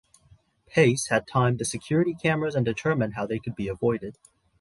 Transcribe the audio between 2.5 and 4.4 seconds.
and determined how they could be avoided.